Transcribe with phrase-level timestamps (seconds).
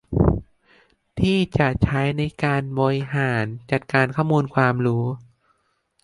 [1.19, 5.03] ที่จะใช้ในการบริหารจัดการข้อมูลความรู้